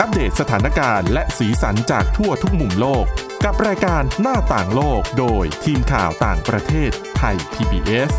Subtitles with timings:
[0.00, 3.04] อัปเดตสถานการณ์และสีสันจากทั่วทุกมุมโลก
[3.44, 8.12] กับรายการหน้าต่างโลกโดยทีมข่าวต่างประเทศไทย PBS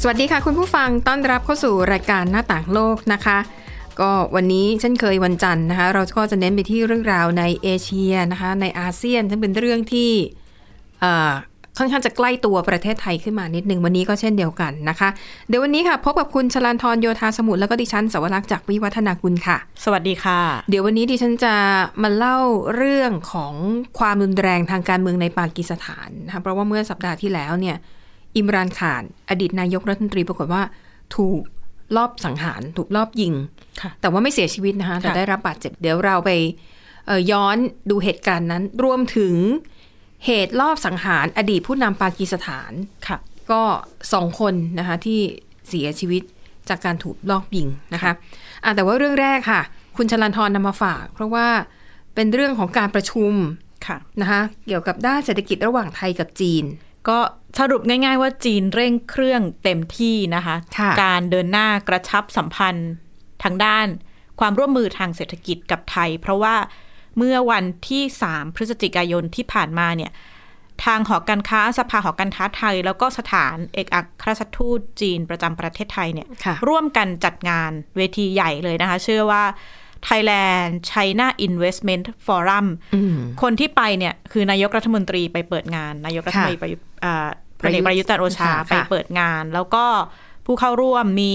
[0.00, 3.38] สวัสดีค่ะคุณผู้ฟังต้อนรับเข้าสู่รายการหน้าต่างโลกนะคะ
[4.00, 10.12] ก็วันนี้เช่นเคยวันจันทร์นะคะ เราก็จะเน้นไปที่เรื่องราวในเอเชียนะคะ ในอาเซียนทั้งเป็นเรื่องที่
[11.78, 15.08] ค่อนข้างจะใกล้ตัวประเทศไทยขึ้นมานิดนึงวันนี้ก็เช่นเดียวกันนะคะ
[15.48, 21.54] เดี๋ยววันนี้ค่ะ พบกับคุณชลันทรโยธาสมุทรแล้วก็ดิฉันสวรักษ์จากวิวัฒนาคุณค่ะ สวัสดีค่ะ เดี๋ยววันนี้ดิฉันจะ
[22.02, 22.38] มาเล่า
[22.76, 23.54] เรื่องของ
[23.98, 27.76] ความรุนแรงทางการเมืองในปากีสถานนะคะเพราะว่าเมื่อสัปดาห์ที่แล้วเนี่ย
[28.36, 30.62] อิมรานข่าน อดีตนายกรัฐมนตรีปรากฏว่า
[31.16, 31.42] ถูก
[31.96, 33.34] ลอบสังหารถูกลอบยิง
[33.80, 36.30] ค่ะแต่ว่าไม่เสียชีวิตนะคะแต่ค่ะได้รับบาดเจ็บเดี๋ยวเราไป
[37.06, 37.56] เอ่อย้อน
[37.90, 39.34] ดูเหตุการณ์นั้นรวมถึง
[40.26, 42.72] เหตุลอบสังหารอดีตผู้นำปากีสถาน
[43.06, 43.18] ค่ะ
[43.50, 43.62] ก็
[44.12, 45.20] สองคนนะคะที่
[45.68, 46.22] เสียชีวิต
[46.68, 48.12] จากการถูกลอบยิงนะคะ
[48.64, 49.60] อะแต่ว่าเรื่องแรกค่ะ
[49.96, 51.46] คุณชลันทรนำมาฝาก เพราะว่า
[52.14, 53.32] เป็นเรื่องของการประชุม
[53.86, 56.64] ค่ะนะคะเกี่ยวกับด้านเศรษฐกิจระหว่างไทยกับจีน
[57.08, 57.18] ก็
[57.58, 62.90] สรุปง่าย ๆ ว่าจีนเร่งเครื่องเต็มที่นะคะค่ะการเดินหน้ากระชับสัมพันธ์
[63.42, 63.86] ทางด้าน
[64.40, 66.54] ความร่วมมือทางเศรษฐกิจกับไทย เพราะว่า
[67.16, 70.12] เมื่อวันที่ 3 พฤศจิกายนที่ผ่านมาเนี่ย
[70.84, 79.42] ทางหอการค้าสภาหอการค้าไทย แล้วก็สถานเอกอัครราชทูตจีนประจำประเทศไทยเนี่ยค่ะร่วมกันจัดงานเวทีใหญ่เลยนะคะชื่อว่า
[80.08, 87.28] Thailand China Investment Forum อืมคนที่ไปเนี่ย คือนายกรัฐมนตรีไปเปิดงาน นายกรัฐมนตรีประยุทธ์อ่า
[87.60, 89.84] พลเอกประยุทธ์จันทร์โอชาค่ะไปเปิดงาน แล้วก็
[90.46, 91.34] ผู้เข้าร่วมมี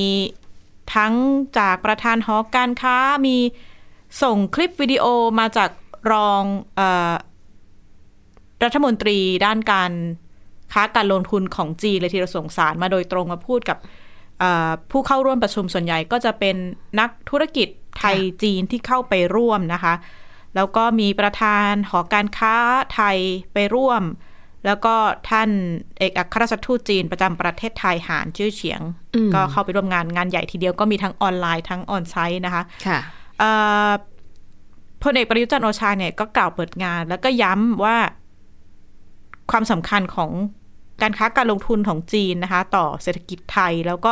[0.96, 1.14] ทั้ง
[1.60, 3.38] จากประธานหอการค้ามี
[4.24, 5.06] ส่งคลิปวิดีโอ
[5.40, 5.70] มาจาก
[6.12, 6.44] รอง
[6.76, 7.14] เออ
[8.64, 9.92] รัฐมนตรีด้านการ
[10.74, 13.78] ค้าการลงทุนของจีนเลยทีเดียวส่งสารมาโดยตรงมาพูดกับ
[14.40, 16.56] เอ่อผู้เข้าร่วมประชุมส่วนใหญ่ก็จะเป็น
[17.00, 17.68] นักธุรกิจ
[18.00, 19.94] ไทยจีนที่เข้าไปร่วมนะคะ
[20.56, 22.56] แล้วก็มีประธานหอการค้า
[22.94, 23.18] ไทย
[23.54, 24.04] ไปร่วม
[24.66, 24.96] แล้วก็
[25.30, 25.50] ท่าน
[25.98, 28.82] เอกอัครราชทูตจีนประจำประเทศไทยหานชื่อเฉียง
[29.16, 33.00] อืมก็เข้าไปร่วมงานงานใหญ่ทีเดียวก็มีทั้งออนไลน์ทั้งออนไซต์นะคะค่ะ
[33.40, 33.52] เอ่
[33.88, 33.92] อ
[35.06, 37.98] พลเอกประยุจันทร์โอชาเนี่ยก็กล่าวเปิดงาน แล้วก็ย้ำว่า
[39.52, 40.32] ความสำคัญของ
[41.02, 44.12] การค้าการลงทุนของจีนนะคะ ต่อเศรษฐกิจไทยแล้วก็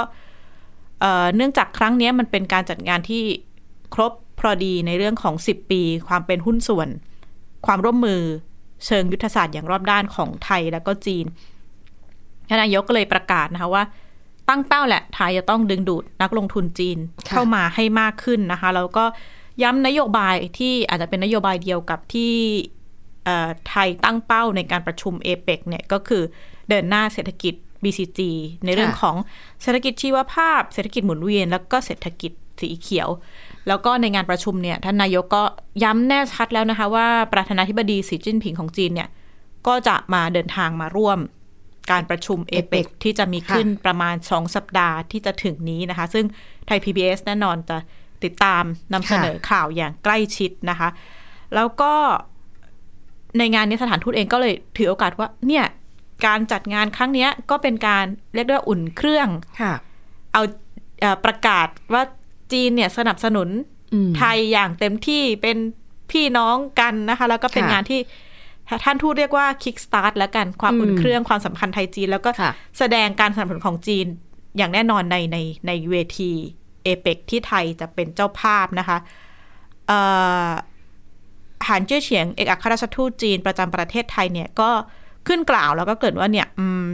[1.36, 3.24] เนื่องจากครั้งนี้มันเป็นการจัดงานที่
[3.94, 6.90] ครบพอดีในเรื่องของ 10 ปี ความเป็นหุ้นส่วน
[7.66, 8.22] ความร่วมมือ
[8.86, 11.26] เชิงยุทธศาสตร์อย่างรอบด้านของไทยแล้วก็จีน
[12.48, 13.84] ท่านนายกก็เลยประกาศนะคะว่า
[14.50, 16.98] ตั้งเป้าแหละไทยจะต้องดึงดูดนักลงทุนจีน
[17.30, 19.06] เข้ามาให้มากขึ้นนะคะ แล้วก็
[19.62, 22.34] ย้ำนโยบายที่อาจจะเป็นนโยบายเดียวกับที่
[23.26, 26.24] เอ่อไทยตั้งเป้าในการประชุมเอเปกเนี่ยก็คือ
[26.70, 27.54] เดินหน้าเศรษฐกิจ
[27.84, 28.20] BCG
[28.66, 29.16] ในเรื่องค่ะของ
[29.62, 32.32] เศรษฐกิจชีวภาพ เศรษฐกิจหมุนเวียน แล้วก็เศรษฐกิจ
[32.62, 33.10] สีเขียว
[33.68, 35.44] แล้วก็ในงานประชุมเนี่ยท่านนายกก็
[35.84, 39.10] ย้ำแน่ชัดแล้วนะคะ ว่าประธานาธิบดีสีจิ้นผิงของจีนเนี่ย
[39.68, 41.20] ก็จะมาเดินทางมาร่วม
[41.92, 46.26] การประชุมเอเปก APEC ที่จะมีขึ้นค่ะประมาณ 2 สัปดาห์ที่จะถึงนี้นะคะ ซึ่ง
[46.68, 47.78] ไทย PBS แน่นอนจะ
[48.26, 48.64] ติดตาม
[48.94, 50.90] นำเสนอข่าวอย่างใกล้ชิดนะคะ
[51.56, 51.94] แล้วก็
[53.38, 55.66] ในงานนี้สถานทูตเองก็เลยถือโอกาสว่า เนี่ย
[56.26, 59.28] การจัดงานครั้งเนี้ยก็เป็นการเรียกได้ว่าอุ่นเครื่อง
[59.62, 59.74] ค่ะ
[60.34, 60.42] เอา
[61.02, 62.04] เอ่อประกาศว่า
[62.52, 63.50] จีนเนี่ยสนับสนุน
[63.94, 65.58] อืมไทยอย่างเต็มที่เป็น
[66.12, 68.00] พี่น้องกันนะคะ แล้วก็เป็นค่ะงานที่
[68.84, 74.08] ท่านทูตเรียกว่า kick start แล้วกันความอืมอุ่นเครื่องความสัมพันธ์ไทยจีน แล้วก็ค่ะแสดงการสนับสนุนของจีน
[74.58, 76.32] อย่างแน่นอนในในในเวที
[76.84, 78.98] เอเปกที่ไทยจะเป็นเจ้าภาพนะคะ
[79.88, 80.00] เอ่
[80.48, 80.50] อ
[81.68, 84.70] หานเจี้ยเฉียงเอกอัครราชทูตจีนประจำประเทศไทยเนี่ยก็
[85.28, 86.86] ขึ้นกล่าวแล้วก็เกิดว่าเนี่ยอืม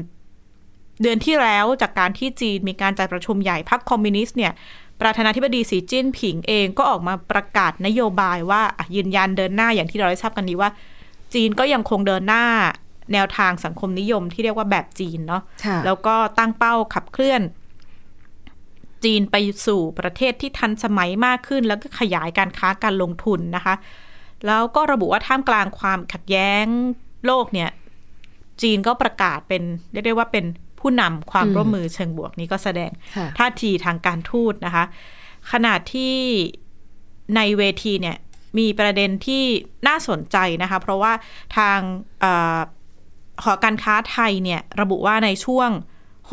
[1.02, 4.54] เดือนที่แล้วจากการที่จีนมีการจัดประชุมใหญ่พรรคคอมมิวนิสต์เนี่ย
[5.02, 10.70] ประธานาธิบดีสีจิ้นผิงเองก็ออกมาประกาศนโยบายว่าอะยืนยันเดินหน้าอย่างที่เราได้ทราบกันนี้ว่า
[11.34, 12.46] จีนก็ยังคงเดินหน้า
[13.14, 17.42] แนวทางสังคมนิยมที่เรียกว่าแบบจีนเนาะค่ะแล้วก็ตั้งเป้าขับเคลื่อน
[19.04, 19.36] จีนไป
[19.68, 23.76] สู่ประเทศที่ทันสมัยมากขึ้น แล้วก็ขยายการค้าการลงทุนนะคะ
[24.46, 26.66] แล้วก็ระบุว่าท่ามกลางความขัดแย้ง
[27.26, 27.70] โลกเนี่ย
[28.62, 30.46] จีนก็ประกาศเป็นเรียกได้ว่าเป็น
[30.80, 34.86] ผู้นำความอืมร่วมมือเชิงบวกนี้ก็แสดงค่ะท่าทีทางการทูตนะคะ
[35.52, 36.16] ขณะที่
[37.36, 38.18] ในเวทีเนี่ย
[38.60, 39.44] มีประเด็นที่
[39.88, 41.14] น่าสนใจนะคะ เพราะว่า
[41.58, 41.80] ทาง
[42.20, 42.26] เอ
[42.58, 42.60] อ
[43.44, 45.70] หอการค้าไทยเนี่ยระบุว่าในช่วง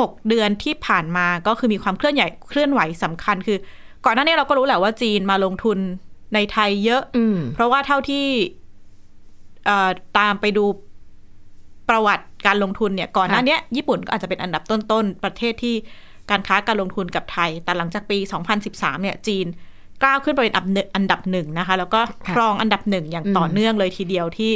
[0.00, 3.58] 6 เดือนที่ผ่านมาก็คือมีความเคลื่อนใหญ่เคลื่อนไหวสำคัญ คือ
[4.04, 5.78] ก่อนหน้านี้เราก็รู้แหละว่าจีนมาลงทุน
[6.34, 8.26] ในไทยเยอะอืมเพราะว่าเท่าที่
[9.66, 10.64] เอ่อตามไปดู
[11.88, 15.74] ประวัติการลงทุนเนี่ยก่อนหน้าเนี้ยญี่ปุ่นก็อาจจะเป็นอันดับต้นๆ ประเทศที่
[16.30, 18.18] การค้าการลงทุนกับไทย แต่หลังจากปี
[18.60, 19.46] 2013 เนี่ย จีน
[20.04, 22.00] ก้าวขึ้นไปเป็นอันดับหนึ่งอันดับหนึ่งนะคะ แล้วก็
[22.32, 24.52] ครองอันดับหนึ่งอย่างต่อเนื่องเลยทีเดียวที่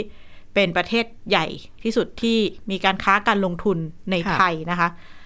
[0.54, 1.46] เป็นประเทศใหญ่
[1.82, 2.38] ที่สุดที่
[2.70, 3.78] มีการค้าการลงทุน
[4.10, 5.18] ในค่ะไทยนะคะเอ่อ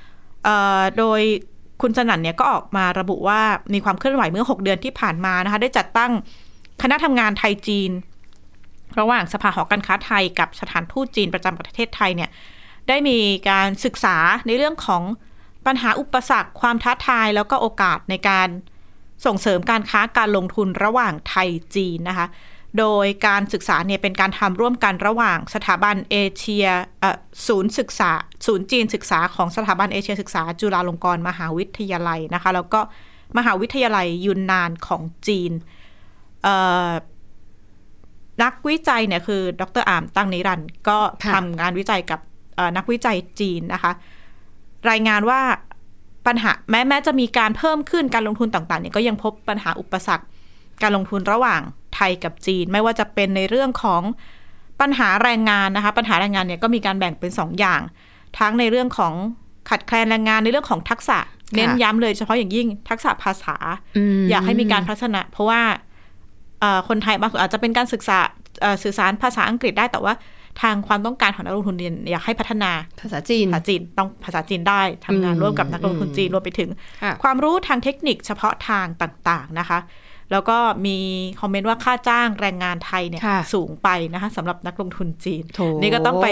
[0.98, 1.20] โดย
[1.82, 3.40] คุณสนั่นเนี่ยก็ออกมาระบุว่า
[3.74, 6.12] มีความเคลื่อนไหวเมื่อ 6 เดือนที่ผ่านมานะคะ ได้จัดตั้ง
[6.82, 7.90] คณะทำงานไทยจีน
[9.00, 12.30] ระหว่างสภาหอการค้าไทยกับสถานทูตจีนประจำประเทศไทยเนี่ย
[12.88, 13.18] ได้มี
[13.50, 15.02] การศึกษาในเรื่องของ
[15.66, 18.48] ปัญหาอุปสรรคความท้าทาย แล้วก็โอกาสในการ
[19.26, 22.26] ส่งเสริมการค้าการลงทุนระหว่างไทยจีนนะคะ
[22.78, 26.66] โดยการศึกษาเนี่ยเป็นการทำร่วมกันระหว่างสถาบันเอเชีย
[27.46, 28.10] ศูนย์ศึกษา
[28.46, 32.80] ศูนย์จีนศึกษาของสถาบันเอเชียศึกษา จุฬาลงกรณ์มหาวิทยาลัยนะคะ แล้วก็
[33.38, 35.52] มหาวิทยาลัยยุนนานของจีน
[38.42, 40.98] นักวิจัยเนี่ยคือ ดรอามตั้งนิรันต์ก็
[41.32, 42.20] ทำงานวิจัยกับ
[42.76, 43.92] นักวิจัยจีนนะคะ
[44.90, 45.40] รายงานว่า
[46.26, 50.26] ปัญหาแม้แม้จะมีการเพิ่มขึ้นการลงทุนต่างๆเนี่ยก็ยังพบปัญหาอุปสรรค
[50.82, 51.60] การลงทุนระหว่าง
[51.94, 54.02] ไทยกับจีน ไม่ว่าจะเป็นในเรื่องของ
[54.80, 57.80] ปัญหาแรงงานนะคะ ปัญหาแรงงานเนี่ยก็มีการแบ่งเป็นสองอย่าง
[58.38, 59.14] ทั้งในเรื่องของ
[59.70, 61.18] ขัดแคลนแรงงานในเรื่องของทักษะ
[61.54, 63.56] เน้นย้ำเลยเฉพาะอย่างยิ่งทักษะภาษา
[64.20, 65.62] มอยากให้มีการพัฒนา เพราะว่า
[66.60, 68.18] เอ่อคนไทยบางคนอาจจะเป็นการศึกษา
[68.60, 70.14] เอ่อสื่อสารภาษาอังกฤษได้แต่ว่า
[70.62, 72.70] ทางความต้องการของนักลงทุนเรียนอยากให้พัฒนา
[73.00, 76.70] ภาษาจีนภาษาจีนต้องภาษาจีนได้ทำงานอืมร่วมกับนักลงทุนจีนอืมรวมไปถึง
[77.02, 79.78] ค่ะความรู้ทางเทคนิคเฉพาะทางต่าง ๆนะคะ
[80.32, 80.96] แล้วก็มี
[81.40, 86.26] คอมเมนต์ว่าค่าจ้างแรงงานไทยเนี่ยค่ะสูงไปนะคะสำหรับนักลงทุนจีนโถนี่ก็ต้องไป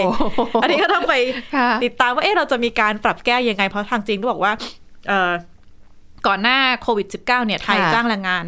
[0.61, 1.13] อันนี้ก็ต้องไป
[1.55, 4.51] ค่ะติดตามว่าเอ๊ะเราจะมีการปรับแก้ยังไง เพราะทางจีนก็บอกว่า
[5.07, 5.31] เอ่อ
[6.27, 8.45] ก่อนหน้าโควิด -19 เนี่ยไทยค่ะจ้างแรงงาน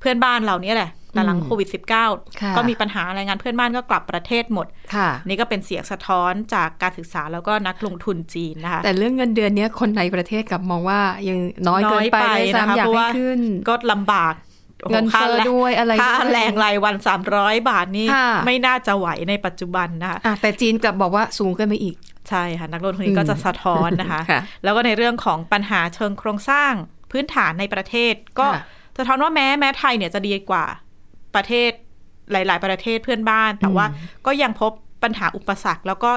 [0.00, 11.38] เพื่อนบ้านเราเนี่ยแหละแต่หลังอืมโควิด -19 ค่ะก็มีปัญหาแรงงานเพื่อนบ้านก็กลับประเทศหมดค่ะนี่ก็เป็นเสียงสะท้อนจากการศึกษาแล้วก็นักลงทุนจีนนะคะ แต่เรื่องเงินเดือนเนี้ยคนในประเทศกลับมองว่ายัง
[11.68, 14.43] น้อยเกินไปน้อยไปเลยนะคะซ้ำอยากเพราะให้ว่าขึ้นก็ลำบากโอ้โห
[14.90, 16.96] เงินเฟ้อค่าแรงด้วยอะไรค่าด้วยแรงรายวัน
[17.32, 21.96] 300 บาทนี่ค่ะไม่น่าจะไหวในปัจจุบันนะคะอะแต่จีนกลับบอกว่าสูงเกินไปอีก
[22.30, 26.72] ใช่ค่ะ นักลงทุนก็จะสะท้อนนะคะค่ะแล้วก็ในเรื่องของปัญหาเชิงโครงสร้าง
[27.10, 28.62] พื้นฐานในประเทศ ก็ค่ะ
[28.98, 30.64] สะท้อนว่าแม้แม้ไทยเนี่ยจะดีกว่า
[31.34, 31.70] ประเทศ
[32.32, 33.86] หลาย ๆ ประเทศเพื่อนบ้าน แต่ว่า
[34.26, 34.72] ก็ยังพบ
[35.02, 36.10] ปัญหาอุปสรรคแล้วก็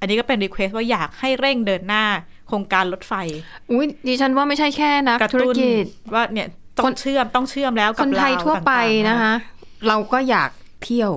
[0.00, 2.04] อันนี้ก็เป็นรีเควสว่าอยากให้เร่งเดินหน้า
[2.48, 3.14] โครงการรถไฟ
[3.70, 9.34] อุ้ยดิฉันว่าไม่ใช่แค่นักกระธุรตุ้นกิจว่าเนี่ย ต้อคงนเชื่อมต้องเชื่อมแล้วคกับนไทยลาวทั่วไปต่างๆนะคะ
[9.88, 10.50] เราก็อยาก
[10.84, 11.12] เที่ยว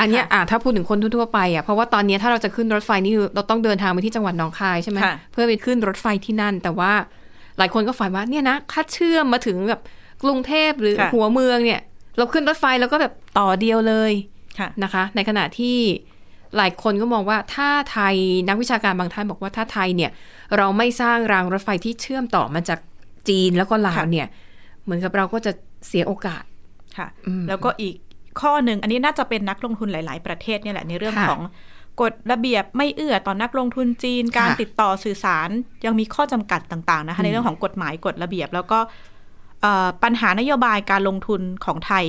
[0.00, 6.92] อันเนี้ยค่ะอะถ้าพูดถึงคนทั่วๆไปอะเพราะว่าตอนเนี้ยถ้าเราจะขึ้นรถไฟนี่คือเราต้องเดินทางไปที่จังหวัดหนองคายใช่ไหมค่ะเพื่อไปขึ้นรถไฟที่นั่น แต่ว่า
[7.58, 9.80] หลายคนก็ฝันว่าเนี่ยนะถ้าเชื่อมมาถึงแบบ
[10.22, 11.80] กรุงเทพหรือค่ะหัวเมืองเนี่ย
[12.16, 14.12] เราขึ้นรถไฟแล้วก็แบบต่อเดียวเลย
[14.58, 15.78] ค่ะนะคะ ในขณะที่
[16.56, 18.14] หลายคนก็มองว่าถ้าไทย
[18.48, 20.10] นักวิชาการบางท่านบอกว่าถ้าไทยเนี่ย
[20.56, 22.78] เราไม่สร้างรางรถไฟที่เชื่อมต่อมาจาก
[23.28, 24.28] จีนแล้วก็ลาวค่ะเนี่ย
[24.84, 25.52] เหมือนกับเราก็จะ
[25.88, 26.44] เสียโอกาส
[26.98, 27.94] ค่ะอืมแล้วก็อีก
[28.40, 31.42] ข้อหนึ่งอันนี้น่าจะเป็นนักลงทุนหลาย ๆ ประเทศเนี่ยแหละในเรื่องค่ะของ
[32.00, 35.48] กฎระเบียบไม่เอื้อต่อนักลงทุนจีน การค่ะติดต่อสื่อสาร
[35.84, 38.78] ยังมีข้อจำกัดต่าง ๆ นะคะ ในเรื่องของกฎหมายกฎระเบียบ แล้วก็
[39.62, 42.04] เอ่อปัญหานโยบายการลงทุนของไทย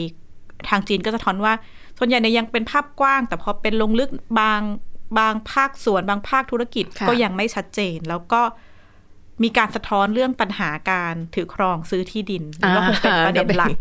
[0.69, 1.53] ทางจีนก็สะท้อนว่า
[1.97, 4.61] ส่วนใหญ่เนี่ยยังเป็นภาพกว้าง แต่พอเป็นลงลึกบาง
[5.19, 8.41] บางภาคส่วนบางภาคธุรกิจค่ะก็ยังไม่ชัดเจน แล้วก็
[9.43, 13.71] มีการสะท้อนเรื่องปัญหาการถือครองซื้อที่ดินนี่ก็คงเป็นประเด็นหลัก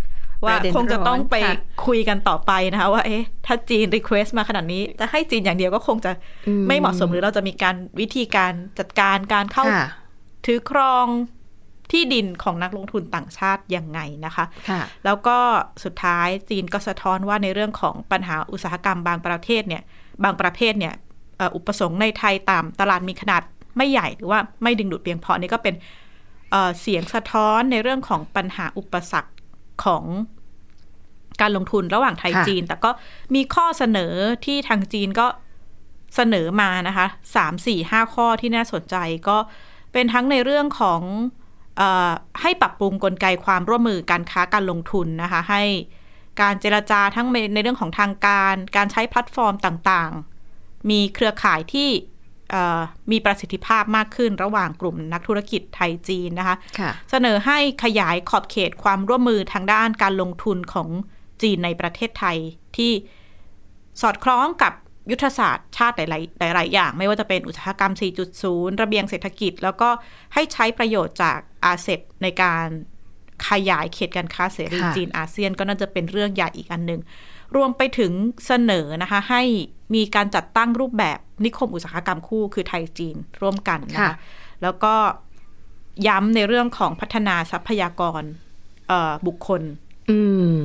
[0.44, 6.12] ว่าประเด็นคงจะต้องไปร้อนค่ะคุยกันต่อไปนะคะว่าเอ๊ะถ้าจีน request มาขนาดนี้ จะให้จีนอย่างเดียวก็คงจะ
[6.48, 9.88] อืมไม่เหมาะสมหรือเราจะมีการวิธีการจัดการการเข้าค่ะ
[10.46, 11.06] ถือครอง
[11.92, 15.38] ที่ดินของนักลงทุนต่างชาติยังไงนะคะค่ะแล้วก็
[15.84, 19.82] สุดท้ายจีนก็สะท้อนว่าในเรื่องของปัญหาอุตสาหกรรมบางประเทศเนี่ย
[20.24, 20.94] บางประเภทเนี่ย
[21.38, 23.42] เอ่ออุปสงค์ในไทยตามตลาดมีขนาด
[23.76, 25.74] ไม่ใหญ่หรือว่าไม่ดึงดูดเพียงพอนี่ก็เป็น
[26.50, 29.32] เอ่อเสียงสะท้อนในเรื่องของปัญหาอุปสรรค
[29.84, 30.04] ของ
[31.40, 32.90] การลงทุนระหว่างไทยค่ะจีน แต่ก็
[33.34, 34.14] มีข้อเสนอ
[34.44, 35.26] ที่ทางจีนก็
[36.16, 38.96] เสนอมานะคะสามสี่ห้าข้อที่น่าสนใจ
[39.28, 39.38] ก็
[39.92, 41.00] เป็นทั้งในเรื่องของ
[41.76, 45.62] เอ่อให้ปรับปรุงกลไกความร่วมมือการค้าการลงทุนนะคะ ให้
[46.40, 52.13] การเจรจาทั้งในในเรื่องของทางการ การใช้แพลตฟอร์มต่างๆ มีเครือข่ายที่เอ่อ
[53.10, 60.88] มีประสิทธิภาพมากขึ้นระหว่างกลุ่มนักธุรกิจไทยจีนนะคะค่ะเสนอให้ขยายขอบเขตความร่วมมือทางด้านการลงทุนของ
[61.42, 62.36] จีนในประเทศไทย
[62.76, 62.92] ที่
[64.00, 64.72] สอดคล้องกับ
[65.10, 66.00] ยุทธศาสตร์ชาติห
[66.42, 67.92] ลายๆหลาย ๆ อย่าง ไม่ว่าจะเป็นอุตสาหกรรม
[68.36, 69.88] 4.0 ระเบียงเศรษฐกิจ แล้วก็
[70.34, 72.66] ให้ใช้ประโยชน์จากอาเซบในการ
[73.48, 77.00] ขยายเขตการค้าเสรีค่ะจีนอาเซียนก็น่าจะเป็นเรื่องใหญ่อีกอันหนึ่ง
[77.56, 78.12] รวมไปถึง
[78.46, 79.42] เสนอนะคะให้
[79.94, 84.14] มีการจัดตั้งรูปแบบนิคมอุตสาหกรรมคู่คือไทยจีนร่วมกันนะคะค่ะ
[84.62, 84.94] แล้วก็
[86.08, 88.22] ย้ำในเรื่องของพัฒนาทรัพยากร
[88.88, 89.62] เอ่อบุคคล
[90.10, 90.18] อื
[90.54, 90.56] ม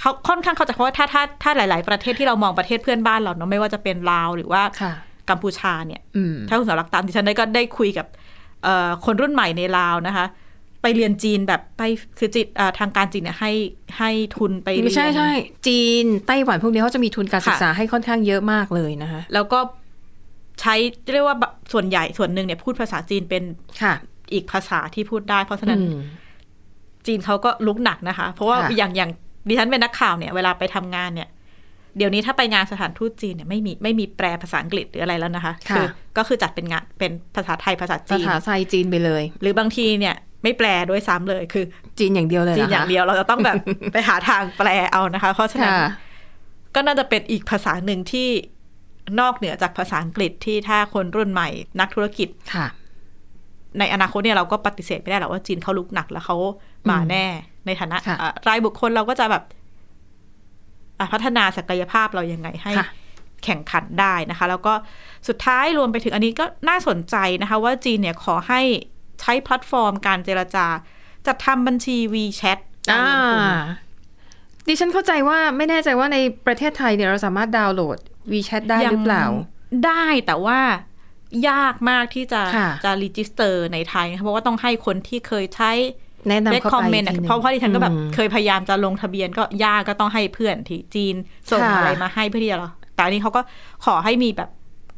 [0.00, 4.92] เขาค่อนข้างเข้าใจเพราะว่าถ้าถ้าถ้าหลาย ๆ ประเทศที่เรามองประเทศเพื่อนบ้านเราเนาะไม่ว่าจะเป็นลาวหรือว่าค่ะ
[5.30, 8.06] กัมพูชาเนี่ยอืมถ้าคุณสาวรักตามที่ฉันได้ก็ได้คุยกับ
[8.64, 10.26] เอ่อคนรุ่นใหม่ในลาวนะคะ
[10.82, 11.82] ไปเรียนจีนแบบไป
[12.18, 13.52] คือจิตเอ่อทางการจีนเนี่ยให้
[13.98, 15.30] ให้ทุนไปเรียนไม่ใช่ใช่
[15.66, 19.58] จีนไต้หวันพวกนี้เขาจะมีทุนการศึกค่ะษาให้ค่อนข้างเยอะมากเลยนะคะแล้วก็
[20.60, 20.74] ใช้
[21.12, 21.36] เรียกว่า
[21.72, 23.42] ส่วนใหญ่ส่วนหนึ่งเนี่ยพูดภาษาจีนเป็น
[23.82, 23.94] ค่ะ
[24.32, 26.00] อีกภาษาที่พูดได้ เพราะฉะนั้นอืม
[27.06, 29.10] จีนเขาก็ลุกหนักนะคะ เพราะว่าค่ะอย่างอย่าง
[29.48, 31.28] ดิฉันเป็นนักข่าวเนี่ยเวลาไปทำงานเนี่ย
[31.96, 35.84] เดี๋ยวนี้ถ้าไปงานสถานทูตจีนเนี่ยไม่มีไม่มีแปลภาษาอังกฤษหรืออะไรแล้วนะคะค่ะ
[36.16, 41.64] ก็คือจัดเป็นงานเป็นภาษาไทยภาษาภาจีนษาไทยจีนไปเลย หรือบางทีเนี่ย ไม่แปลด้วยซ้ำเลยคือ
[41.98, 43.56] จีนอย่างเดียวเลยหรจีนอย่างเดียวเราจะต้องแบบ
[43.92, 45.90] ไปหาทางแปลเอานะคะ เพราะฉะนั้นค่ะ
[46.74, 48.28] ก็น่าจะเป็นอีกภาษาหนึ่งที่
[49.20, 51.48] นอกเหนือจากภาษาอังกฤษที่ถ้าคนรุ่นใหม่
[51.80, 52.66] นักธุรกิจค่ะ
[53.78, 56.36] ในอนาคตเนี่ยเราก็ปฏิเสธไม่ได้หรอกว่าจีนเขาลุกหนักแล้วเขา
[56.90, 57.26] มาแน่
[57.66, 59.42] ในฐานะค่ะอะรายบุคคลเราก็จะแบบ
[60.98, 62.86] อะพัฒนาศักยภาพเรายังไงให้ค่ะ
[63.44, 64.74] แข่งขันได้นะคะ แล้วก็
[65.28, 68.60] สุดท้ายรวมไปถึงอันนี้ก็น่าสนใจนะคะ ว่าจีนเนี่ยขอให้
[69.20, 70.66] ใช้แพลตฟอร์มการเจรจา
[71.26, 72.58] จัดทำบัญชี WeChat
[72.92, 73.04] อ่า
[74.68, 77.98] ดิฉันเข้าใจว่าไม่แน่ใจว่าในประเทศไทยเนี่ยเราสามารถดาวน์โหลด
[78.32, 79.24] WeChat ได้หรือเปล่า
[79.86, 80.60] ได้แต่ว่า
[81.48, 85.72] ยากมากที่จะค่ะจะ register ในไทยนะคะเพราะว่าต้องให้คนที่เคยใช้
[86.28, 91.14] แนะนำ recommend ทีหนึ่งเพราะเพราะดิฉันก็แบบอืมเคยพยายามจะลงทะเบียนก็ยากก็ต้องให้เพื่อนที่จีน
[91.50, 93.40] ส่งค่ะอะไรมาให้เพื่อที่จะรอแต่อันนี้เขาก็
[93.84, 94.50] ขอให้มีแบบ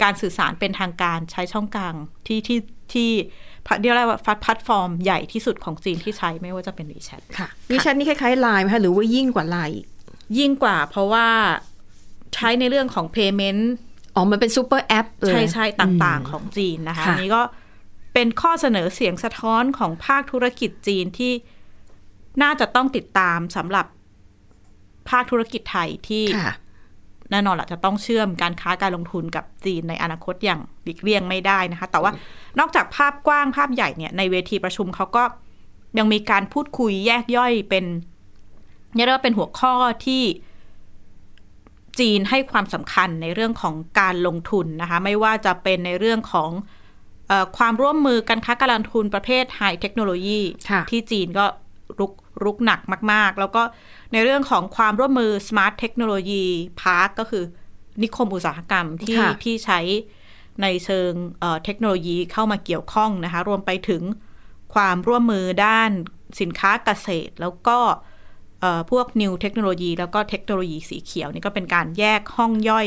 [0.03, 1.95] การสื่อสารเป็นทางการใช้ช่องกลาง
[2.27, 2.59] ที่ที่
[2.93, 3.11] ที่
[3.81, 9.87] เรียกว่าแพลตฟอร์มใหญ่ที่สุดของจีนที่ใช้ไม่ว่าจะเป็น WeChat ค่ะ WeChat นี่คล้ายๆไลน์ไหมคะหรือว่ายิ่งกว่าไลน์อีก
[10.39, 11.27] ยิ่งกว่าเพราะว่า
[12.35, 13.63] ใช้ในเรื่องของ payment
[14.15, 17.43] อ๋อ มันเป็น super app เลยใช่ใช่ต่างๆของจีนนะคะค่ะอันนี้ก็
[18.15, 21.33] เป็นข้อเสนอเสียงสะท้อนของภาคธุรกิจจีนที่
[22.43, 23.87] น่าจะต้องติดตามสำหรับ
[25.11, 26.53] ภาคธุรกิจไทยที่ค่ะ
[27.31, 32.13] แน่นอนแหละจะต้องเชื่อมการค้าการลงทุนกับจีนในอนาคตอย่างหลีกเลี่ยงไม่ได้นะคะ แต่ว่า
[32.59, 35.25] นอกจากภาพกว้างภาพใหญ่เนี่ยในเวทีประชุมเขาก็
[35.99, 37.85] ยังมีการพูดคุยแยกย่อยเป็น
[38.95, 39.75] เรียกว่าเป็นหัวข้อ
[40.07, 40.23] ที่
[42.01, 46.51] จีนให้ความสำคัญในเรื่องของการลงทุนนะคะ ไม่ว่าจะเป็นในเรื่องของ
[47.29, 50.41] เออความร่วมมือการค้าการลงทุนประเภทไฮเทคโนโลยี
[50.71, 51.45] ค่ะที่จีนก็
[51.99, 52.13] รุก
[52.45, 52.81] รุกหนัก
[53.13, 53.63] มาก ๆ แล้วก็
[54.13, 56.45] ในเรื่องของความร่วมมือ Smart Technology
[56.83, 57.45] Park ก็คือ
[58.03, 59.81] นิคมอุตสาหกรรมที่ค่ะที่ใช้
[60.63, 64.03] ในเชิงเอ่อเทคโนโลยีเข้ามาเกี่ยวข้องนะคะ รวมไปถึง
[64.75, 65.91] ความร่วมมือด้าน
[66.41, 67.79] สินค้าเกษตร แล้วก็
[68.61, 72.87] เอ่อพวก New เทคโนโลยีแล้วก็เทคโนโลยีสีเขียวนี่ก็เป็นการแยกห้องย่อย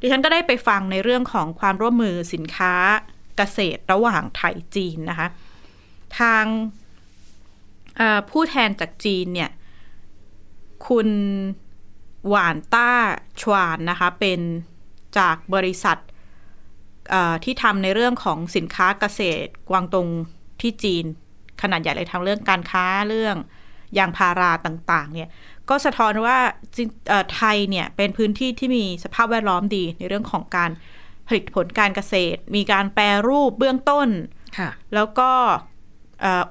[0.00, 2.74] ดิฉันก็ได้ไปฟังในเรื่องของความร่วมมือสินค้า
[3.36, 5.28] เกษตรระหว่างไทยจีนนะคะ
[6.18, 6.77] ทางเอ่อ
[8.30, 9.50] ผู้แทนจากจีนเนี่ย
[10.86, 11.08] คุณ
[12.28, 12.90] หวานต้า
[13.40, 14.40] ชวานนะคะ เป็น
[15.18, 15.98] จากบริษัท
[17.10, 20.08] เอ่อที่ทำในเรื่องของสินค้าเกษตรกวางตง
[20.60, 21.04] ที่จีน
[21.62, 23.36] ขนาดใหญ่เลยทางเรื่องการค้าเรื่อง
[23.98, 25.28] ยางพาราต่างๆ เนี่ย
[25.68, 26.38] ก็สะท้อนว่า
[26.76, 30.70] จีนเอ่อไทยเนี่ยเป็นพื้นที่ที่มีสภาพแวดล้อมดีในเรื่องของการ
[31.26, 34.08] ผลิตผลการเกษตร มีการแปรรูปเบื้องต้น
[34.58, 35.30] ค่ะแล้วก็
[35.77, 35.77] เ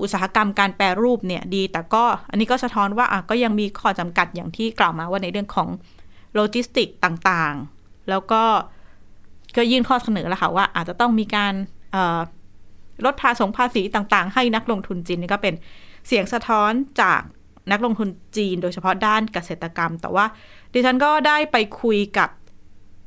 [0.02, 5.68] อุตสาหกรรมการแปรรูปเนี่ยดี แต่ก็อันนี้ก็สะท้อนว่าก็ยังมีข้อจำกัดอย่างที่กล่าวมาว่าในเรื่องของ
[6.36, 8.44] โลจิสติกต่างๆ แล้วก็
[9.58, 11.54] ก็ยื่นข้อเสนอแล้วค่ะว่าอาจจะต้องมีการ
[13.06, 15.56] ลดภาษีภาษีต่างๆ ให้นักลงทุนจีนนี่ก็เป็น
[16.08, 16.72] เสียงสะท้อน
[17.02, 17.22] จาก
[17.72, 20.26] นักลงทุนจีน โดยเฉพาะด้านเกษตรกรรม แต่ว่า
[20.74, 22.30] ดิฉันก็ได้ไปคุยกับ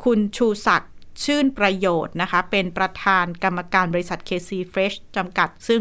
[0.05, 0.93] คุณชูศักดิ์
[1.25, 5.81] ชื่นประโยชน์นะคะ เป็นประธานกรรมการบริษัท KC Fresh จำกัด ซึ่ง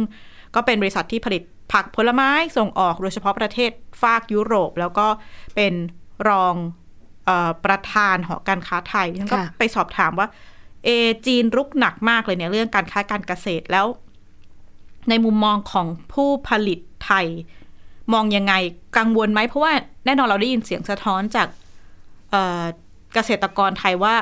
[0.55, 1.41] ก็เป็นบริษัทที่ผลิต
[1.73, 5.07] ผักผลไม้ส่งออกโดยเฉพาะประเทศฝากยุโรป แล้วก็
[5.55, 5.73] เป็น
[6.29, 6.55] รอง
[7.27, 10.27] ออประธานหอการค้าไทยฉันก็ไปสอบถามว่า
[10.85, 10.89] เอ
[11.25, 13.85] จีนรุกหนักมากเลยเนี่ยเรื่องการค้าการเกษตรแล้ว
[15.09, 17.25] ในมุมมองของผู้ผลิตไทย
[18.13, 18.53] มองยังไง
[18.97, 19.73] กังวลไหมเพราะว่า
[20.05, 21.47] แน่นอนเราได้ยินเสียงสะท้อนจาก
[23.13, 24.15] เกษตรกรไทยว่า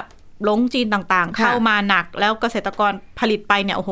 [0.47, 3.91] ลงจีนต่างๆ เข้ามาหนัก แล้วเกษตรกรผลิตไปเนี่ยโอ้โห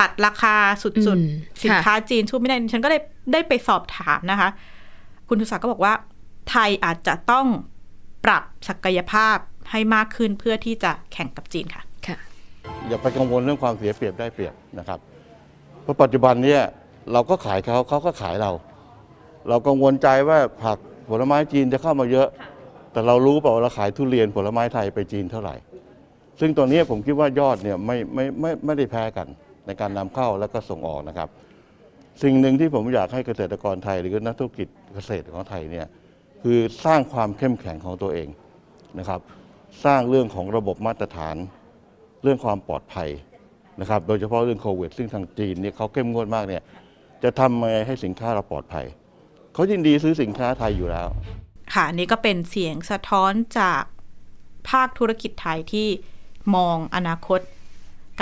[0.00, 2.98] ตัดราคาสุดอืมๆสินค้าจีนสู้ไม่ได้ ฉันก็ได้
[3.32, 4.48] ได้ไปสอบถามนะคะ
[5.28, 5.94] คุณทุศักดิ์ก็บอกว่า
[6.50, 7.46] ไทยอาจจะต้อง
[8.24, 9.36] ปรับศักยภาพ
[9.70, 12.18] ให้มากขึ้นเพื่อที่จะแข่งกับจีนค่ะค่ะ
[12.88, 14.98] อย่าไปกังวลเรื่องความเสียเปรียบได้เปรียบนะครับ
[15.82, 16.62] เพราะปัจจุบันเนี่ย
[17.12, 18.50] เราก็ขายเขาเขาก็ขายเรา
[19.48, 20.78] เรากังวลใจว่าผัก
[21.08, 22.28] ผลไม้จีนจะเข้ามาเยอะ
[22.92, 25.54] แต่เรารู้เปล่าว่าเราขายทุเรียนผลไม้ไทยไปจีนเท่าไหร่
[26.40, 29.26] ซึ่งตอนนี้ผมคิดว่ายอดเนี่ยไม่ไม่ไม่ไม่ได้แพ้กัน
[29.70, 31.28] ในการนำเข้าแล้วก็ส่งออกนะครับ
[32.22, 35.86] สิ่งหนึ่งที่ผมอยากให้เกษตรกรไทย หรือนักธุรกิจเกษตรของไทยเนี่ย
[36.42, 38.28] คือสร้างความเข้มแข็งของตัวเอง
[38.98, 39.20] นะครับ
[39.84, 41.36] สร้างเรื่องของระบบมาตรฐาน
[42.22, 43.08] เรื่องความปลอดภัย
[43.80, 46.62] นะครับ โดยเฉพาะเรื่องโควิดซึ่งทางจีนเนี่ยเขาเข้มงวดมากเนี่ย
[47.22, 48.86] จะทำยังไงให้สินค้าเราปลอดภัย
[49.54, 51.08] เขายินดีซื้อสินค้าไทยอยู่แล้ว
[51.74, 53.82] ค่ะอันนี้ก็เป็นเสียงสะท้อนจาก
[54.70, 55.88] ภาคธุรกิจไทยที่
[56.56, 57.40] มองอนาคต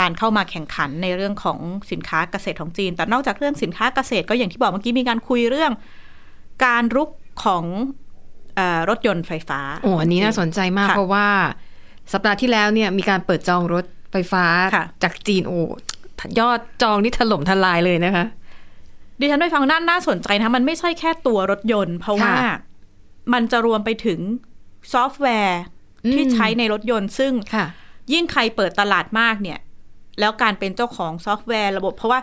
[0.01, 1.59] การเข้ามาแข่งขันในเรื่องของ
[1.91, 5.73] สินค้าเกษตรของจีน แต่นอกจากเรื่องสินค้าเกษตรก็อย่างที่บอกเมื่อกี้มีการคุยเรื่อง
[6.65, 7.11] การรุก
[7.45, 7.65] ของ
[8.57, 11.29] เออรถยนต์ไฟฟ้าโอ้อันนี้น่าสนใจมากค่ะเพราะว่า
[12.13, 15.61] สัปดาห์ที่แล้วเนี่ยมีการเปิดจองรถไฟฟ้าค่ะจากจีนโอ้
[16.39, 18.25] ยอดจองนี่ถล่มทลายเลยนะคะ
[19.21, 22.57] ดิฉันไปฟังน่าน่าสนใจนะมันไม่ใช่แค่ตัวรถยนต์ เพราะว่าค่ะ
[23.33, 24.21] มันจะรวมไปถึง
[24.93, 25.61] ซอฟต์แวร์
[26.13, 27.67] ที่อืมใช้ในรถยนต์ซึ่งค่ะ
[28.13, 29.59] ยิ่งใครเปิดตลาดมากเนี่ย
[30.21, 32.21] แล้วการเป็นเจ้าของซอฟต์แวร์ระบบ เพราะว่า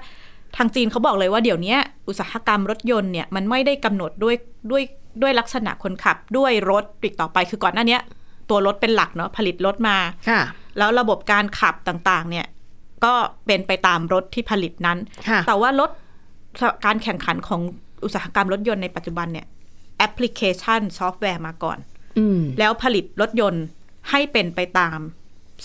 [0.58, 1.76] ทางจีนเขาบอกเลยว่าเดี๋ยวนี้
[2.08, 4.36] อุตสาหกรรมรถยนต์เนี่ยมันไม่ได้กำหนดด้วย
[4.72, 4.84] ด้วย
[5.22, 8.02] ด้วยลักษณะคนขับด้วยรถอีกต่อไปคือก่อนหน้าเนี้ย
[8.50, 9.98] ตัวรถเป็นหลักเนาะผลิตรถมา
[10.30, 10.42] ค่ะ
[10.78, 12.46] แล้วระบบการขับต่างๆ เนี่ย
[13.06, 13.14] ก็
[13.46, 14.98] เป็นไปตามรถที่ผลิตนั้น
[15.30, 15.90] ค่ะแต่ว่ารถ
[16.86, 17.62] การแข่งขันของ
[18.04, 19.46] อุตสาหกรรมรถยนต์ในปัจจุบันเนี่ย
[19.98, 21.78] แอปพลิเคชันซอฟต์แวร์มาก่อน
[22.18, 23.66] อืมแล้วผลิตรถยนต์
[24.10, 24.98] ให้เป็นไปตาม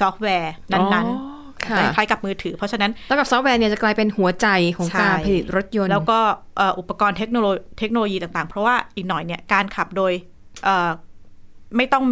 [0.01, 6.19] ซอฟต์แวร์นั้นอ๋อๆ ค่ะคล้ายๆกับมือถือ เพราะฉะนั้นแล้วกับซอฟต์แวร์เนี่ยจะกลายเป็นหัวใจของใช่การผลิตรถยนต์ แล้วก็
[6.57, 10.13] เอ่ออุปกรณ์เทคโนโลยีเทคโนโลยีต่างๆ เพราะว่าอีกหน่อยเนี่ยการขับโดย
[10.65, 10.91] เอ่อ
[11.77, 12.05] ไม่ต้อง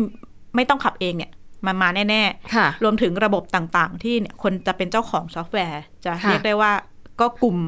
[0.57, 1.33] ไม่ต้องขับเองเนี่ย
[1.67, 2.23] มันมาแน่
[2.55, 6.73] ค่ะๆรวมถึงระบบต่างๆ ที่เนี่ยคนจะเป็นเจ้าของซอฟต์แวร์ จะค่ะเรียกได้ว่า
[7.21, 7.59] ก็กลุ่ม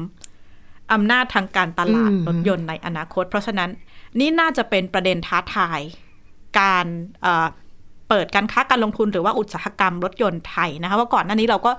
[0.93, 3.69] อำนาจทางการตลาดอืมรถยนต์ในอนาคต เพราะฉะนั้น
[4.19, 5.81] นี่น่าจะเป็นประเด็นท้าทาย
[6.59, 6.85] การ
[8.11, 11.71] เอ่อเปิดการค้าการลงทุนหรือว่าอุตสาหกรรมรถยนต์ไทยนะคะว่าก่อนหน้านี้เราก็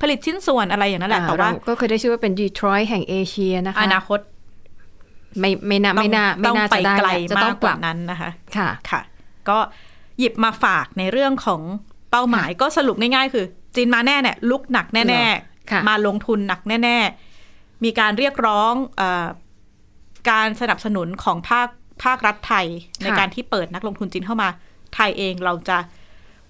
[0.00, 4.18] ผลิตชิ้นส่วนอะไรอย่างนั้นแหละอ่แต่ว่าเรก็เคยได้ชื่อว่าเป็นดีทรอยต์แห่งเอเชียนะคะอนาคต
[5.40, 9.00] ไม่ไม่น่าไม่น่าไม่ต้องน่าไปจะได้ไกลแล้วจะมาต้องกปกรัว่าบนั้นนะคะค่ะค่ะ
[9.48, 9.58] ก็
[10.18, 11.60] หยิบมาฝากในเรื่องของ
[12.10, 13.44] เป้าหมายก็สรุปง่ายๆ คือ
[13.76, 15.24] จีนมาแน่เนี่ยลุกหนักแน่
[15.70, 16.96] ค่ะๆมาลงทุนหนักแน่
[17.40, 19.26] ๆ มีการเรียกร้องเออ
[20.30, 21.68] การสนับสนุนของภาค
[22.04, 22.66] ภาครัฐไทย
[23.02, 24.48] ในการที่เปิดนักลงทุนจีนเข้ามา
[24.98, 25.78] ไทยเองเราจะ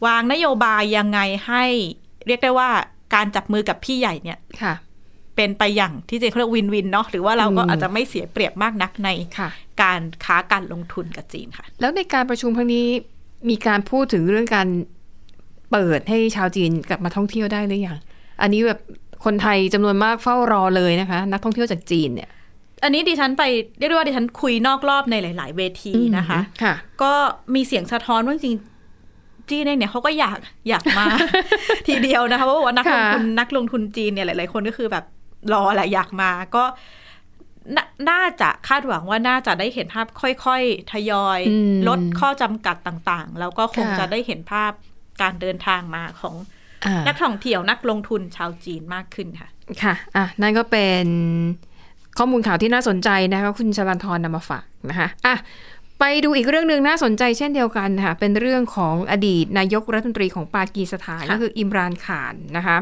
[0.07, 1.65] วางนโยบายยังไงให้
[2.27, 2.71] เรียกได้ว่า
[3.15, 4.75] การจับมือกับพี่ใหญ่เนี่ยค่ะ
[5.37, 9.09] เป็นไปอย่างที่เจนเขาเรียกวินวินเนาะหรือว่าเราก็อืมอาจจะไม่เสียเปรียบมากนักใน
[9.39, 9.51] ค่ะ
[9.83, 12.87] การค้าการลงทุนกับจีนค่ะ แล้วในการประชุมครั้งนี้
[13.51, 14.69] มีการพูดถึงเรื่องการ
[15.71, 17.99] เปิดให้ชาวจีนกลับมาท่องเที่ยวได้หรือยัง
[18.43, 18.81] อันนี้แบบ
[19.25, 22.31] คนไทยจำนวนมากเฝ้ารอเลยนะคะ นักท่องเที่ยวจากจีนเนี่ย
[22.85, 23.43] อันนี้ดิฉันไป
[23.79, 27.13] เรียกได้ว่าดิฉันคุยนอกรอบในหลาย ๆ เวทีนะคะค่ะ ก็
[27.55, 30.39] มีเสียงสะท้อนว่าจริงๆจีนเองเนี่ยเขาก็อยาก
[30.69, 31.07] อยากมา
[31.89, 35.05] ทีเดียวนะคะเพราะว่านักลงทุนค่ะนักลงทุนจีนเนี่ยหลาย ๆ คนก็คือแบบ
[35.53, 36.65] รอแหละอยากมาก็
[37.77, 37.79] น
[38.11, 44.73] น่าจะคาดหวังว่าน่าจะได้เห็นภาพค่อย ๆ ทยอยอืมลดข้อจำกัดต่าง ๆ แล้วก็คงค่ะจะได้เห็นภาพ
[45.23, 46.35] การเดินทางมาของ
[46.87, 49.49] อ่านักท่องเที่ยวนักลงทุนชาวจีนมากขึ้นค่ะ
[49.83, 51.07] ค่ะ อะ นั่นก็เป็น
[52.19, 55.35] ข้อมูลข่าวที่น่าสนใจนะคะคุณชลันทรนำมาฝากนะคะอะ
[55.99, 62.77] ไปดูอีกเรื่องหนึ่งน่าสนใจเช่นเดียวกันค่ะเป็นเรื่องของอดีตนายกรัฐมนตรีของปากีสถานค่ะก็คืออิมรานข่านนะคะ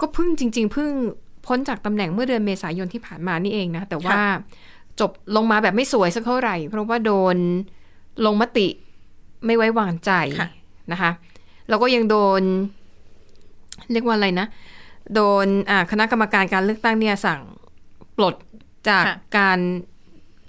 [0.00, 0.90] ก็เพิ่งจริง ๆ เพิ่ง
[1.46, 4.20] พ้นจากตำแหน่งเมื่อเดือนเมษายนที่ผ่านมานี่เองนะ แต่ว่า
[5.00, 7.36] จบลงมาแบบไม่สวยสักเท่าไหร่ เพราะว่าโดน
[8.26, 8.66] ลงมติ
[9.46, 10.48] ไม่ไว้วางใจค่ะ
[10.92, 11.10] นะคะ
[11.68, 12.42] แล้วก็ยังโดน
[13.92, 14.46] เรียกว่าอะไรนะ
[15.14, 17.40] โดนอ่าคณะกรรมการการเลือกตั้งเนี่ยสั่ง
[18.16, 18.34] ปลด
[18.88, 19.58] จากค่ะการ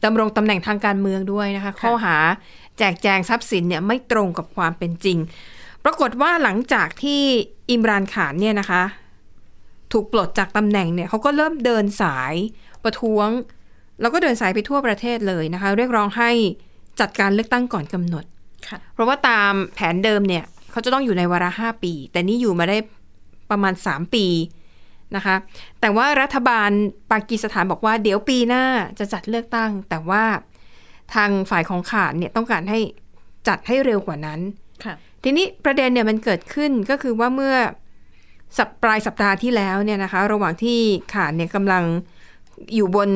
[0.05, 2.15] ดำรงตำแหน่งทางการเมืองด้วยนะคะ ข้อหา
[2.77, 5.17] แจกแจงทรัพย์สินเนี่ยไม่ตรงกับความเป็นจริง
[5.83, 7.21] ปรากฏว่าหลังจากที่
[7.69, 8.83] อิมรานขานเนี่ยนะคะ
[9.91, 12.33] ถูกปลดจากตำแหน่งเนี่ยเขาก็เริ่มเดินสาย
[12.83, 13.29] ประท้วง
[14.01, 16.31] แล้วก็เดินสายไปทั่วประเทศเลยนะคะ เรียกร้องให้
[16.99, 18.25] จัดการเลือกตั้งก่อนกำหนด
[18.67, 22.77] ค่ะเพราะว่าตามแผนเดิมเนี่ยเขาจะต้องอยู่ในวาระห้าปี แต่นี่อยู่มาได้
[23.51, 24.25] ประมาณสามปี
[25.15, 25.35] นะคะ
[25.81, 26.69] แต่ว่ารัฐบาล
[27.11, 28.65] ปากีสถานบอกว่าเดี๋ยวปีหน้า
[28.99, 30.23] จะจัดเลือกตั้ง แต่ว่า
[31.15, 32.79] ทางฝ่ายของขานเนี่ยต้องการให้
[33.47, 34.39] จัดให้เร็วกว่านั้น
[34.85, 37.55] ค่ะทีนี้ประเด็นเนี่ยมันเกิดขึ้นก็คือว่าเมื่อ
[38.57, 40.79] สัปปลายสัปดาห์ที่แล้วเนี่ยนะคะ ระหว่างที่
[41.13, 41.83] ขานเนี่ยกำลัง
[42.75, 43.09] อยู่บน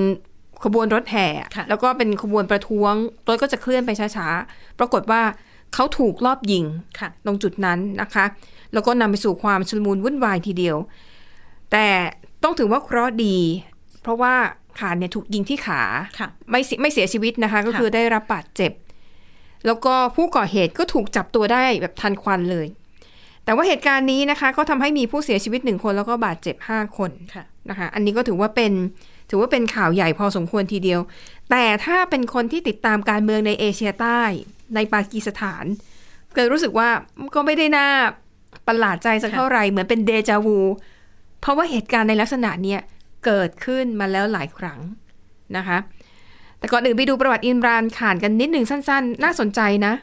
[0.63, 2.93] ขบวนรถแห่ค่ะแล้วก็เป็นขบวนประท้วง
[3.27, 5.21] รถก็จะเคลื่อนไปช้าๆ ปรากฏว่า
[5.73, 6.65] เขาถูกลอบยิง
[6.99, 8.25] ค่ะตรงจุดนั้นนะคะ
[8.73, 10.77] แล้วก็นำไปสู่ความชุลมุนวุ่นวายทีเดียว
[11.71, 11.87] แต่
[12.43, 13.37] ต้องถือว่าเคราะห์ดี
[14.01, 14.33] เพราะว่า
[14.79, 15.81] ขานเนี่ยถูกยิงที่ขา
[16.19, 18.71] ค่ะไม่เสียไม่เสียชีวิตนะคะ ก็ค่ะคือได้รับบาดเจ็บ
[19.65, 22.67] แล้วก็ผู้ก่อเหตุก็ถูกจับตัวได้แบบทันควันเลย
[23.45, 28.71] แต่ว่าเหตุการณ์นี้นะคะ ก็ทำให้มีผู้เสียชีวิตหนึ่งคนแล้วก็บาดเจ็บห้าคนค่ะนะคะ อันนี้ก็ถือว่าเป็น
[29.29, 30.99] ถือว่าเป็นข่าวใหญ่พอสมควรทีเดียว
[31.51, 34.21] แต่ถ้าเป็นคนที่ติดตามการเมืองในเอเชียใต้
[34.75, 35.65] ในปากีสถาน
[36.33, 36.89] เกิดรู้สึกว่า
[37.35, 37.87] ก็ไม่ได้น่า
[38.67, 40.59] ประหลาดใจสักเท่าไหร่เหมือนเป็นเดจาวู
[41.41, 42.79] เพราะว่าเหตุการณ์ในลักษณะเนี้ย
[43.25, 44.79] เกิดขึ้นมาแล้วหลายครั้ง
[45.57, 45.77] นะคะ
[46.59, 49.93] แต่ก่อนอื่นไปดูประวัติอิมรานข่านกันนิดหนึ่งสั้น ๆ น่าสนใจนะ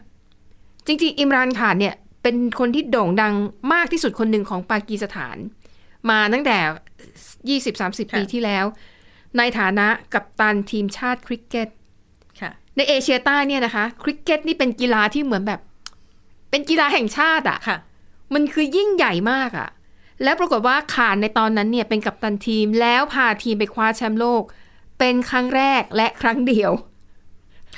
[0.87, 3.35] จริงๆ อิมรานข่านเนี่ยเป็นคนที่โด่งดัง
[3.73, 5.37] มากที่สุดคนหนึ่งของปากีสถาน
[6.11, 8.65] มาตั้งแต่ 20-30 ปีค่ะที่แล้ว
[9.39, 11.69] ในฐานะกัปตันทีมชาติคริกเก็ต
[12.41, 15.61] ค่ะในเอเชียใต้เนี่ยนะคะ คริกเก็ตนี่เป็นกีฬาที่เหมือนแบบ
[16.51, 17.77] เป็นกีฬาแห่งชาติอะค่ะ
[18.35, 19.69] มันคือยิ่งใหญ่มากอะ
[20.23, 24.43] แล้วปรากฏว่าขานในตอนนั้นเนี่ยเป็นกัปตันทีมแล้วพาทีมไปคว้าแชมป์โลก
[24.99, 26.71] เป็นครั้งแรกและครั้งเดียว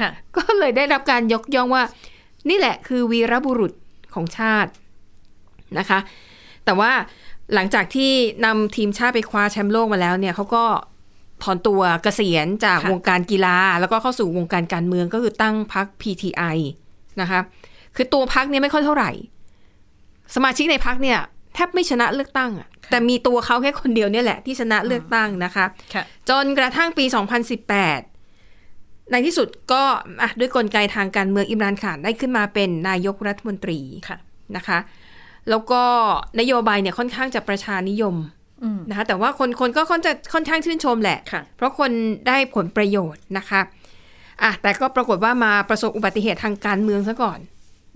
[0.00, 1.84] ค่ะก็เลยได้รับการยกย่องว่า
[2.48, 3.72] นี่แหละคือวีรบุรุษ
[4.14, 4.70] ของชาติ
[5.78, 5.98] นะคะ
[6.64, 6.92] แต่ว่า
[7.54, 8.10] หลังจากที่
[8.44, 10.64] นำทีมชาติไปคว้าแชมป์โลกมาแล้วเนี่ยเขาก็
[11.42, 16.56] ถอนตัวเกษียณจากค่ะวงการกีฬา แล้วก็เข้าสู่วงการการเมืองก็คือตั้งพรรค PTI
[17.20, 17.40] นะคะ
[17.96, 19.10] คือตัวพรรคเนี่ยไม่ค่อยเท่าไหร่
[20.34, 21.18] สมาชิกในพรรคเนี่ย
[21.54, 29.82] แทบไม่ชนะเลือกตั้งอะแต่มีตัวเขาแค่คนเดียวเนี่ยแหละที่ชนะเลือกตั้งนะคะค่ะจนกระทั่งปี 2018 ในที่สุดก็
[30.22, 34.18] อะด้วยกลไกทางการเมืองอิมรานข่านได้ขึ้นมาเป็นนายกรัฐมนตรีค่ะ
[34.56, 34.78] นะคะ
[35.50, 35.82] แล้วก็
[36.40, 38.14] นโยบายเนี่ยค่อนข้างจะประชานิยม
[38.62, 41.90] อืมนะคะแต่ว่าคนคนก็ค่อนจะค่อนข้างชื่นชมแหละค่ะเพราะคน
[42.26, 43.60] ได้ผลประโยชน์นะคะ
[44.42, 47.38] อะแต่ก็ปรากฏว่ามาประสบอุบัติเหตุทางการเมืองซะก่อน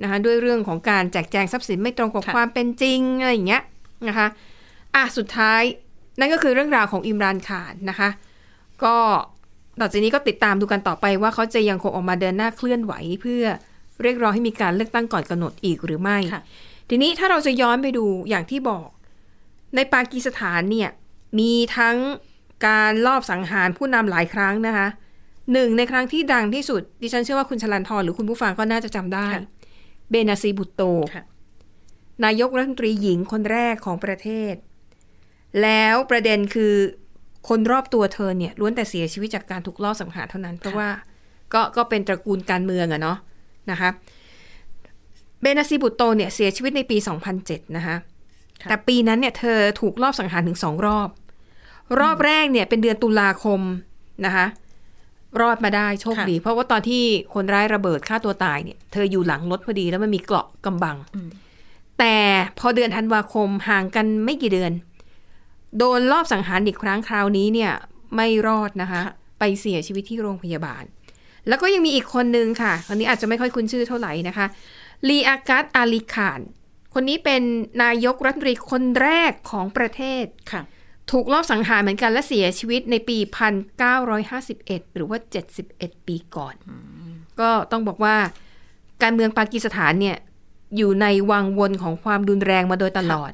[0.03, 3.63] นะคะด้วยเรื่องของการแจกแจงทรัพย์สินไม่ตรงกับค่ะความเป็นจริงอะไรอย่างเงี้ย
[4.09, 4.27] นะคะ
[4.95, 5.63] อะสุดท้าย
[6.19, 8.09] นั่นก็คือเรื่องราวของอิมรานข่านนะคะ
[8.85, 8.97] ก็
[9.81, 13.45] ต่อจากนี้ก็ติดตามดูกันต่อไปว่าเขาจะยังคงออกมาเดินหน้าเคลื่อนไหวเพื่อ
[14.03, 16.43] เรียกร้องให้มีการเลือกตั้งก่อนกำหนดอีกหรือไม่ค่ะ
[16.91, 18.89] ทีนี้ถ้าเราจะย้อนไปดูอย่างที่บอก
[19.75, 20.91] ในปากีสถานเนี่ย
[21.39, 21.97] มีทั้ง
[22.67, 24.87] การลอบสังหารผู้นำหลายครั้งนะคะ
[25.53, 29.43] หนึ่งในครั้งที่ดังที่สุด ดิฉันเชื่อว่าคุณชลันทรหรือคุณผู้ฟังก็น่าจะจำได้ค่ะ
[30.15, 30.83] เบนาซีบุตโต
[31.15, 31.25] ค่ะ
[32.25, 34.55] นายกรัฐมนตรีหญิงคนแรกของประเทศ
[35.63, 36.75] แล้วประเด็นคือ
[37.49, 40.89] คนรอบตัวเธอเนี่ยล้วนแต่เสียชีวิตจากการถูกลอบสังหารเท่านั้น เพราะว่า
[41.55, 43.19] ก็ก็เป็นตระกูลการเมืองอะเนาะ
[43.71, 43.91] นะคะ
[45.41, 46.97] เบนาซีบุตโตเนี่ยเสียชีวิตในปี
[47.37, 47.97] 2007 นะคะ
[48.63, 51.09] ค่ะแต่ปีนั้นเนี่ยเธอถูกลอบสังหารถึงสองรอบ
[52.01, 53.61] รอบแรกเนี่ยเป็นเดือนตุลาคม
[54.27, 54.47] นะคะ
[55.41, 57.03] รอดมาได้โชคดี เพราะว่าตอนที่
[57.35, 61.29] คนร้ายระเบิดฆ่าตัวตายเนี่ยเธออยู่หลังรถพอดีแล้วมันมีเกราะกำบังอืม
[61.99, 62.17] แต่
[62.59, 64.73] พอเดือนธันวาคมห่างกันไม่กี่เดือน
[65.79, 67.73] โดนรอบสังหารอีกครั้งคราวนี้เนี่ย
[68.17, 70.85] ไม่รอดนะคะค่ะไปเสียชีวิตที่โรงพยาบาล
[71.49, 74.47] แล้วก็ยังมีอีกคนนึงค่ะ คนนี้อาจจะไม่ค่อยคุ้นชื่อเท่าไหร่นะคะ
[75.09, 76.41] ลีอากัตอาลีขาน
[76.95, 77.43] คนนี้เป็น
[77.83, 80.63] นายกรัฐมนตรีคนแรกของประเทศค่ะ
[81.11, 83.19] ถูกลอบสังหารเหมือนกันและเสียชีวิตในปี
[84.07, 85.19] 1951 หรือว่า
[85.63, 86.55] 71 ปีก่อน
[87.41, 88.17] ก็ต้องบอกว่า
[89.03, 90.17] การเมืองปากีสถานเนี่ย
[90.77, 93.33] อยู่ในวังวนของความรุนแรงมาโดยตลอด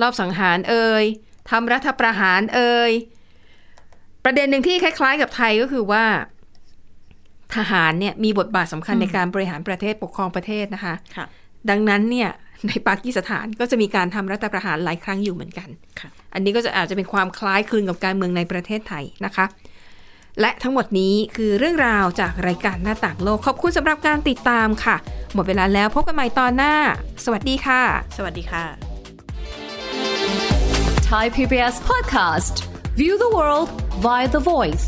[0.00, 1.04] รอบสังหารเอ่ย
[1.50, 2.92] ทำรัฐประหารเอ่ย
[4.24, 6.04] ประเด็นหนึ่งที่คล้าย ๆ กับไทยก็คือว่า
[7.56, 11.26] ทหารเนี่ยมีบทบาทสำคัญในการบริหารประเทศปกครองประเทศนะคะค่ะ
[11.70, 12.30] ดังนั้นเนี่ย
[12.68, 15.68] ในปากีสถานก็จะมีการทำรัฐประหารหลายครั้งอยู่เหมือนกัน
[16.00, 19.46] ค่ะอันนี้ก็จะอาจจะเป็นความคล้ายคลึงกับการเมืองในประเทศไทยนะคะ
[20.40, 24.96] และทั้งหมดนี้คือเรื่องราวจากรายการหน้าต่างโลก ขอบคุณสำหรับการติดตามค่ะ
[25.34, 26.74] หมดเวลาแล้วพบกันใหม่ตอนหน้า
[27.24, 27.82] สวัสดีค่ะ
[28.16, 28.64] สวัสดีค่ะ
[31.12, 32.54] Thai PBS podcast.
[32.96, 33.68] View the world
[34.04, 34.86] via the voice.